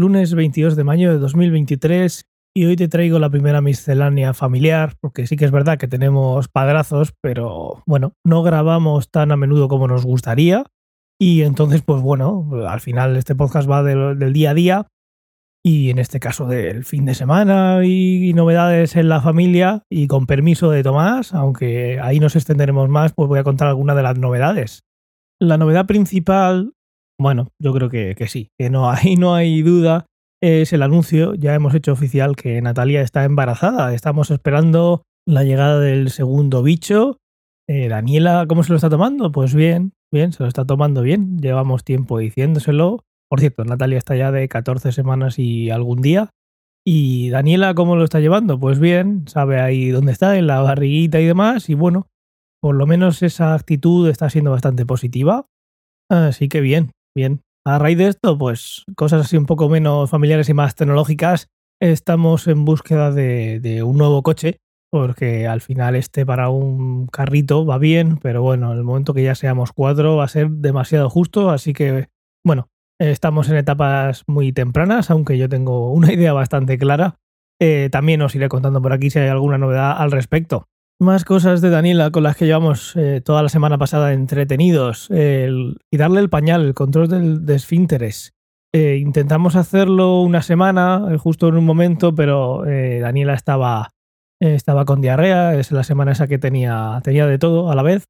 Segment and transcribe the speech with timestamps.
[0.00, 2.24] lunes 22 de mayo de 2023
[2.56, 6.48] y hoy te traigo la primera miscelánea familiar, porque sí que es verdad que tenemos
[6.48, 10.64] padrazos, pero bueno, no grabamos tan a menudo como nos gustaría
[11.20, 14.86] y entonces pues bueno, al final este podcast va del, día a día
[15.62, 20.26] y en este caso del fin de semana y novedades en la familia y con
[20.26, 24.18] permiso de Tomás, aunque ahí nos extenderemos más, pues voy a contar algunas de las
[24.18, 24.82] novedades.
[25.38, 26.72] La novedad principal
[27.20, 30.06] bueno, yo creo que, sí, que no hay, no hay duda.
[30.42, 33.92] Es el anuncio, ya hemos hecho oficial que Natalia está embarazada.
[33.94, 37.18] Estamos esperando la llegada del segundo bicho.
[37.68, 39.30] Eh, Daniela, ¿cómo se lo está tomando?
[39.32, 41.36] Pues bien, bien, se lo está tomando bien.
[41.38, 43.04] Llevamos tiempo diciéndoselo.
[43.28, 46.30] Por cierto, Natalia está ya de 14 semanas y algún día.
[46.86, 48.58] Y Daniela, ¿cómo lo está llevando?
[48.58, 51.68] Pues bien, sabe ahí dónde está, en la barriguita y demás.
[51.68, 52.06] Y bueno,
[52.62, 55.44] por lo menos esa actitud está siendo bastante positiva.
[56.08, 60.48] Así que bien, Bien, a raíz de esto, pues cosas así un poco menos familiares
[60.48, 61.48] y más tecnológicas,
[61.80, 64.58] estamos en búsqueda de, un nuevo coche,
[64.92, 69.24] porque al final este para un carrito va bien, pero bueno, en el momento que
[69.24, 72.08] ya seamos cuatro va a ser demasiado justo, así que
[72.44, 72.68] bueno,
[73.00, 77.16] estamos en etapas muy tempranas, aunque yo tengo una idea bastante clara.
[77.62, 80.69] Eh, también os iré contando por aquí si hay alguna novedad al respecto.
[81.00, 85.08] Más cosas de Daniela con las que llevamos eh, toda la semana pasada entretenidos.
[85.10, 88.34] El, quitarle el pañal, el control del, de esfínteres.
[88.74, 93.92] Eh, intentamos hacerlo una semana, eh, justo en un momento, pero Daniela estaba,
[94.40, 95.54] estaba con diarrea.
[95.54, 98.04] Es la semana esa que tenía, tenía de todo a la vez.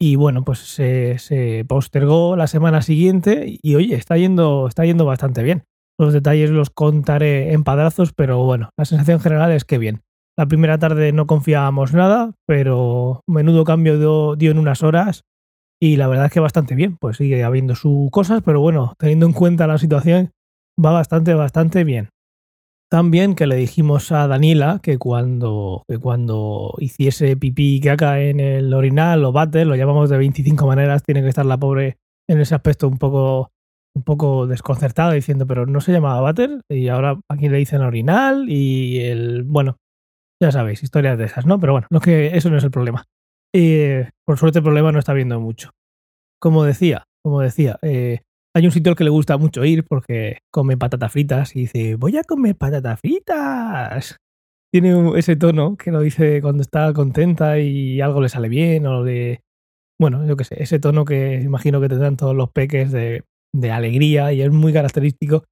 [0.00, 5.04] Y bueno, pues se, se postergó la semana siguiente y oye, está yendo, está yendo
[5.04, 5.62] bastante bien.
[5.96, 10.02] Los detalles los contaré en padrazos, pero bueno, la sensación general es que bien.
[10.38, 13.98] La primera tarde no confiábamos nada, pero menudo cambio
[14.36, 15.24] dio, en unas horas
[15.80, 16.96] y la verdad es que bastante bien.
[16.98, 20.30] Pues sigue habiendo sus cosas, pero bueno, teniendo en cuenta la situación,
[20.82, 22.08] va bastante, bastante bien.
[22.90, 28.38] También que le dijimos a Daniela que cuando, que cuando hiciese pipí y caca en
[28.38, 31.96] el orinal o bate, lo llamamos de 25 maneras, tiene que estar la pobre
[32.28, 33.50] en ese aspecto un poco,
[33.94, 38.48] un poco desconcertada diciendo, pero no se llamaba váter y ahora aquí le dicen orinal
[38.48, 39.78] y el, bueno,
[40.42, 41.60] ya sabéis, historias de esas, ¿no?
[41.60, 43.04] Pero bueno, lo que, eso no es el problema.
[44.26, 45.70] Por suerte el problema no está viendo mucho.
[46.40, 48.22] Como decía, como decía, eh,
[48.56, 51.94] hay un sitio al que le gusta mucho ir porque come patatas fritas y dice,
[51.94, 54.16] voy a comer patatas fritas.
[54.72, 59.04] Tiene ese tono que lo dice cuando está contenta y algo le sale bien o
[59.04, 59.42] de...
[60.00, 63.22] Bueno, yo qué sé, ese tono que imagino que tendrán todos los peques de
[63.70, 65.44] alegría y es muy característico.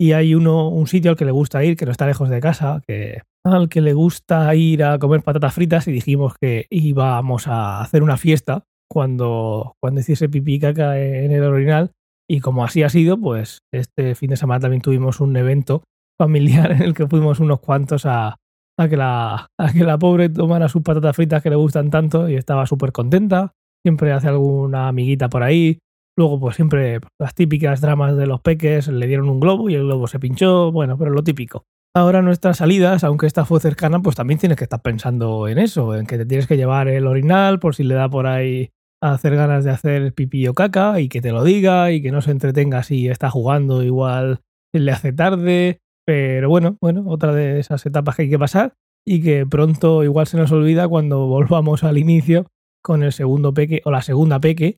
[0.00, 2.40] Y hay uno, un sitio al que le gusta ir, que no está lejos de
[2.40, 3.22] casa, que
[3.54, 8.02] al que le gusta ir a comer patatas fritas y dijimos que íbamos a hacer
[8.02, 11.92] una fiesta cuando, cuando hiciese pipí caca en el orinal.
[12.30, 15.82] Y como así ha sido, pues este fin de semana también tuvimos un evento
[16.20, 18.36] familiar en el que fuimos unos cuantos a,
[18.78, 22.28] a, que, la, a que la pobre tomara sus patatas fritas que le gustan tanto
[22.28, 23.52] y estaba súper contenta.
[23.84, 25.78] Siempre hace alguna amiguita por ahí.
[26.18, 29.84] Luego, pues siempre las típicas dramas de los peques, le dieron un globo y el
[29.84, 30.72] globo se pinchó.
[30.72, 31.64] Bueno, pero lo típico.
[31.98, 35.96] Ahora nuestras salidas, aunque esta fue cercana, pues también tienes que estar pensando en eso,
[35.96, 38.70] en que te tienes que llevar el orinal por si le da por ahí
[39.02, 42.12] a hacer ganas de hacer pipí o caca y que te lo diga y que
[42.12, 44.42] no se entretenga si está jugando igual
[44.72, 45.80] le hace tarde.
[46.06, 50.28] Pero bueno, bueno, otra de esas etapas que hay que pasar y que pronto igual
[50.28, 52.46] se nos olvida cuando volvamos al inicio
[52.80, 54.76] con el segundo peque o la segunda peque.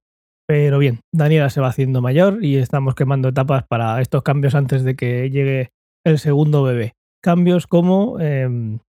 [0.49, 4.85] Pero bien, Daniela se va haciendo mayor y estamos quemando etapas para estos cambios antes
[4.85, 5.69] de que llegue
[6.07, 8.81] el segundo bebé cambios como, em,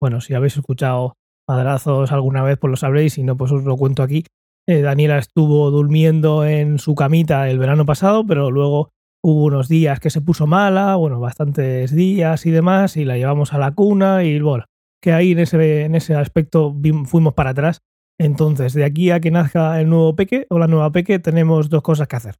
[0.00, 1.14] bueno, si habéis escuchado
[1.46, 4.24] padrazos alguna vez, pues lo sabréis, y no, pues os lo cuento aquí.
[4.68, 8.90] Eh, Daniela estuvo durmiendo en su camita el verano pasado, pero luego
[9.24, 13.54] hubo unos días que se puso mala, bueno, bastantes días y demás, y la llevamos
[13.54, 14.66] a la cuna y bueno,
[15.02, 16.76] que ahí en ese, en ese aspecto
[17.06, 17.80] fuimos para atrás.
[18.20, 21.82] Entonces, de aquí a que nazca el nuevo peque o la nueva peque, tenemos dos
[21.82, 22.34] cosas que hacer.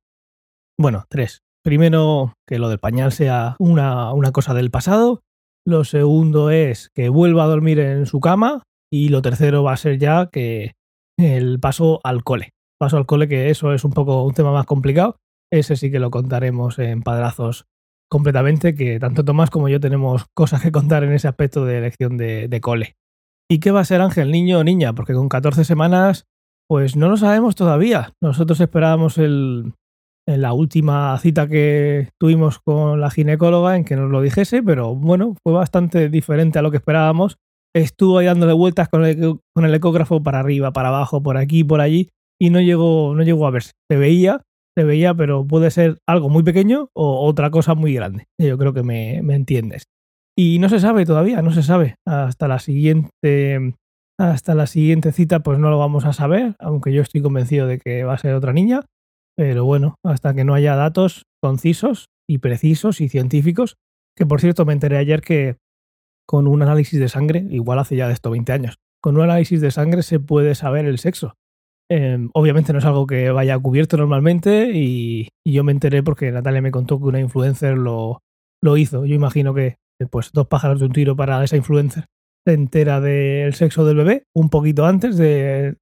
[0.79, 1.41] Bueno, tres.
[1.65, 5.21] Primero, que lo del pañal sea una, una cosa del pasado.
[5.67, 8.63] Lo segundo es que vuelva a dormir en su cama.
[8.91, 10.73] Y lo tercero va a ser ya que
[11.19, 12.51] el paso al cole.
[12.81, 15.17] Paso al cole, que eso es un poco un tema más complicado.
[15.53, 17.67] Ese sí que lo contaremos en padrazos
[18.11, 22.17] completamente, que tanto Tomás como yo tenemos cosas que contar en ese aspecto de elección
[22.17, 22.97] de, de cole.
[23.51, 24.95] ¿Y qué va a ser Ángel, niño o niña?
[24.95, 26.27] Porque con 14 semanas,
[26.69, 28.13] pues no lo sabemos todavía.
[28.23, 29.75] Nosotros esperábamos el,
[30.29, 34.95] en la última cita que tuvimos con la ginecóloga en que nos lo dijese, pero
[34.95, 37.39] bueno, fue bastante diferente a lo que esperábamos.
[37.75, 41.65] Estuvo ahí dándole vueltas con el, con el ecógrafo para arriba, para abajo, por aquí,
[41.65, 43.73] por allí, y no llegó, no llegó a verse.
[43.91, 44.43] Se veía,
[44.77, 48.27] se veía, pero puede ser algo muy pequeño o otra cosa muy grande.
[48.39, 49.85] Yo creo que me, me entiendes.
[50.37, 51.97] Y no se sabe todavía, no se sabe.
[52.07, 53.75] Hasta la siguiente
[54.21, 57.79] hasta la siguiente cita pues no lo vamos a saber, aunque yo estoy convencido de
[57.79, 58.85] que va a ser otra niña.
[59.39, 63.77] Pero bueno, hasta que no haya datos concisos y precisos y científicos,
[64.17, 65.59] que por cierto me enteré ayer que
[66.27, 69.61] con un análisis de sangre, igual hace ya de esto 20 años, con un análisis
[69.61, 71.35] de sangre se puede saber el sexo.
[71.89, 76.61] Em, obviamente no es algo que vaya cubierto normalmente y, yo me enteré porque Natalia
[76.61, 78.19] me contó que una influencer lo,
[78.61, 79.07] lo hizo.
[79.07, 79.77] Yo imagino que
[80.11, 82.07] pues dos pájaros de un tiro para esa influencer
[82.45, 85.77] se entera del sexo del bebé un poquito antes de,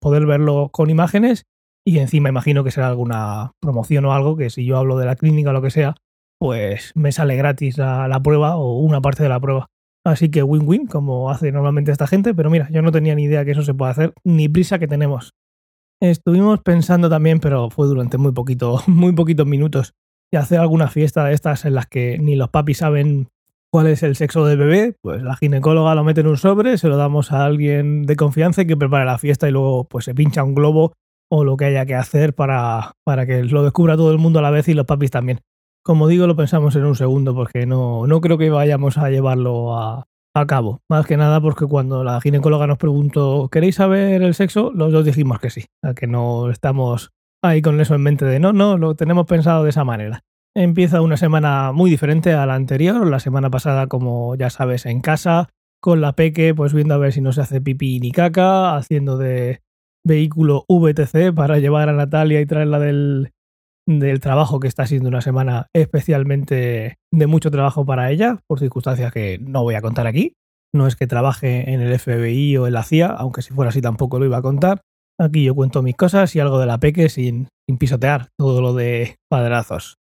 [0.00, 1.44] poder verlo con imágenes
[1.84, 5.16] y encima imagino que será alguna promoción o algo que si yo hablo de la
[5.16, 5.94] clínica o lo que sea,
[6.38, 9.66] pues me sale gratis la, prueba o una parte de la prueba.
[10.04, 13.44] Así que win-win, como hace normalmente esta gente, pero mira, yo no tenía ni idea
[13.44, 15.34] que eso se puede hacer, ni prisa que tenemos.
[16.00, 19.94] Estuvimos pensando también, pero fue durante muy poquito, muy poquitos minutos,
[20.32, 23.28] y hacer alguna fiesta de estas en las que ni los papis saben
[23.72, 26.88] cuál es el sexo del bebé, pues la ginecóloga lo mete en un sobre, se
[26.88, 30.42] lo damos a alguien de confianza que prepare la fiesta y luego pues se pincha
[30.42, 30.92] un globo
[31.34, 34.42] o lo que haya que hacer para, para que lo descubra todo el mundo a
[34.42, 35.40] la vez y los papis también.
[35.82, 39.74] Como digo, lo pensamos en un segundo porque no, no creo que vayamos a llevarlo
[39.74, 40.82] a, a cabo.
[40.90, 44.72] Más que nada porque cuando la ginecóloga nos preguntó ¿queréis saber el sexo?
[44.74, 47.12] Los dos dijimos que sí, a que no estamos
[47.42, 50.24] ahí con eso en mente de no, no, lo tenemos pensado de esa manera.
[50.54, 55.00] Empieza una semana muy diferente a la anterior, la semana pasada, como ya sabes, en
[55.00, 55.48] casa,
[55.80, 59.16] con la peque, pues viendo a ver si no se hace pipí ni caca, haciendo
[59.16, 59.62] de
[60.04, 63.32] vehículo VTC para llevar a Natalia y traerla del,
[63.86, 69.12] del trabajo, que está siendo una semana especialmente de mucho trabajo para ella, por circunstancias
[69.12, 70.34] que no voy a contar aquí.
[70.74, 73.82] No es que trabaje en el FBI o en la CIA, aunque si fuera así
[73.82, 74.80] tampoco lo iba a contar.
[75.20, 78.72] Aquí yo cuento mis cosas y algo de la peque sin, sin pisotear todo lo
[78.72, 79.96] de padrazos.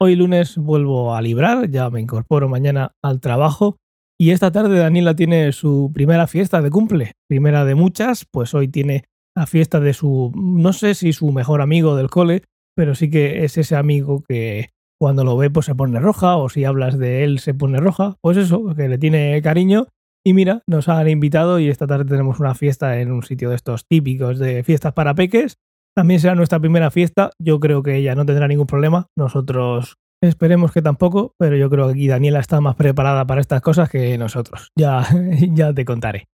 [0.00, 3.76] Hoy lunes vuelvo a librar, ya me incorporo mañana al trabajo
[4.22, 8.68] y esta tarde Daniela tiene su primera fiesta de cumple, primera de muchas, pues hoy
[8.68, 9.04] tiene
[9.36, 12.42] la fiesta de su, no sé si su mejor amigo del cole,
[12.76, 14.70] pero sí que es ese amigo que
[15.00, 18.16] cuando lo ve pues se pone roja o si hablas de él se pone roja,
[18.20, 19.88] pues eso, que le tiene cariño
[20.24, 23.56] y mira, nos han invitado y esta tarde tenemos una fiesta en un sitio de
[23.56, 25.56] estos típicos de fiestas para peques
[25.94, 27.30] también será nuestra primera fiesta.
[27.38, 29.08] Yo creo que ella no tendrá ningún problema.
[29.16, 33.60] Nosotros esperemos que tampoco, pero yo creo que aquí Daniela está más preparada para estas
[33.60, 34.68] cosas que nosotros.
[34.78, 35.06] Ya,
[35.52, 36.26] ya te contaré.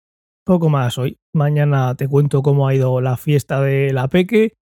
[0.47, 1.17] Poco más hoy.
[1.35, 4.53] Mañana te cuento cómo ha ido la fiesta de la Peque.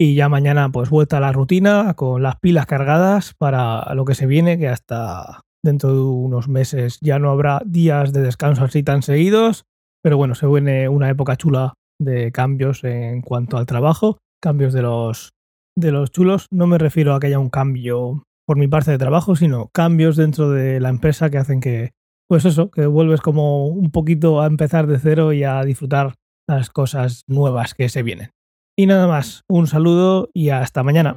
[0.00, 4.14] Y ya mañana, pues vuelta a la rutina con las pilas cargadas para lo que
[4.14, 8.84] se viene, que hasta dentro de unos meses ya no habrá días de descanso así
[8.84, 9.64] tan seguidos.
[10.00, 14.82] Pero bueno, se viene una época chula de cambios en cuanto al trabajo cambios de
[14.82, 15.30] los,
[15.76, 16.46] de los chulos.
[16.52, 20.14] No me refiero a que haya un cambio por mi parte de trabajo, sino cambios
[20.14, 21.90] dentro de la empresa que hacen que,
[22.32, 26.14] pues eso, que vuelves como un poquito a empezar de cero y a disfrutar
[26.48, 28.30] las cosas nuevas que se vienen.
[28.74, 31.14] Y nada más, un saludo y hasta mañana.